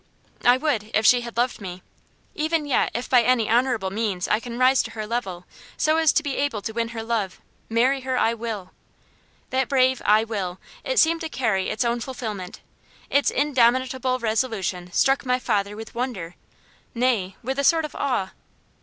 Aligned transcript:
"I 0.43 0.57
would 0.57 0.89
if 0.95 1.05
she 1.05 1.21
had 1.21 1.37
loved 1.37 1.61
me. 1.61 1.83
Even 2.33 2.65
yet, 2.65 2.89
if 2.95 3.07
by 3.07 3.21
any 3.21 3.47
honourable 3.47 3.91
means 3.91 4.27
I 4.27 4.39
can 4.39 4.57
rise 4.57 4.81
to 4.81 4.91
her 4.93 5.05
level, 5.05 5.45
so 5.77 5.97
as 5.97 6.11
to 6.13 6.23
be 6.23 6.37
able 6.37 6.63
to 6.63 6.71
win 6.73 6.87
her 6.87 7.03
love, 7.03 7.39
marry 7.69 8.01
her 8.01 8.17
I 8.17 8.33
will." 8.33 8.71
That 9.51 9.69
brave 9.69 10.01
"I 10.03 10.23
will" 10.23 10.59
it 10.83 10.97
seemed 10.97 11.21
to 11.21 11.29
carry 11.29 11.69
its 11.69 11.85
own 11.85 11.99
fulfilment. 11.99 12.61
Its 13.11 13.29
indomitable 13.29 14.17
resolution 14.17 14.91
struck 14.91 15.23
my 15.23 15.37
father 15.37 15.75
with 15.75 15.93
wonder 15.93 16.33
nay, 16.95 17.35
with 17.43 17.59
a 17.59 17.63
sort 17.63 17.85
of 17.85 17.93
awe. 17.93 18.31